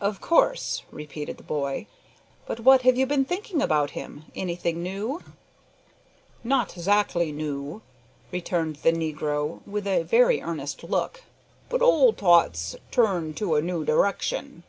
"Of 0.00 0.20
course," 0.20 0.82
repeated 0.90 1.36
the 1.36 1.44
boy, 1.44 1.86
"but 2.46 2.58
what 2.58 2.82
have 2.82 2.96
you 2.98 3.06
been 3.06 3.24
thinking 3.24 3.62
about 3.62 3.90
him 3.90 4.24
anything 4.34 4.82
new?" 4.82 5.22
"Not 6.42 6.70
zackly 6.72 7.30
noo," 7.32 7.80
returned 8.32 8.78
the 8.82 8.90
negro, 8.92 9.64
with 9.64 9.86
a 9.86 10.02
very 10.02 10.42
earnest 10.42 10.82
look, 10.82 11.22
"but 11.68 11.80
ole 11.80 12.12
t'oughts 12.12 12.74
turned 12.90 13.40
in 13.40 13.48
a 13.54 13.60
noo 13.62 13.84
d'rection. 13.84 14.64